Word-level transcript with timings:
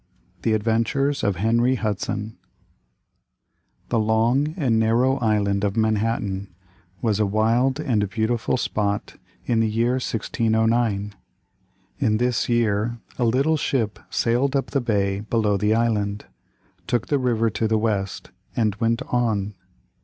THE 0.41 0.53
ADVENTURES 0.53 1.23
of 1.23 1.35
HENRY 1.35 1.75
HUDSON 1.75 2.35
The 3.89 3.99
long 3.99 4.55
and 4.57 4.79
narrow 4.79 5.17
Island 5.19 5.63
of 5.63 5.77
Manhattan 5.77 6.55
was 7.03 7.19
a 7.19 7.25
wild 7.27 7.79
and 7.79 8.09
beautiful 8.09 8.57
spot 8.57 9.17
in 9.45 9.59
the 9.59 9.69
year 9.69 9.91
1609. 10.01 11.13
In 11.99 12.17
this 12.17 12.49
year 12.49 12.97
a 13.19 13.25
little 13.25 13.57
ship 13.57 13.99
sailed 14.09 14.55
up 14.55 14.71
the 14.71 14.81
bay 14.81 15.19
below 15.19 15.55
the 15.55 15.75
island, 15.75 16.25
took 16.87 17.09
the 17.09 17.19
river 17.19 17.51
to 17.51 17.67
the 17.67 17.77
west, 17.77 18.31
and 18.55 18.73
went 18.77 19.03
on. 19.09 19.53